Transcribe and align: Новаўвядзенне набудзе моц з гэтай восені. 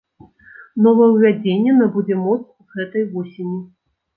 Новаўвядзенне 0.85 1.75
набудзе 1.81 2.15
моц 2.25 2.41
з 2.41 2.81
гэтай 2.81 3.03
восені. 3.13 3.61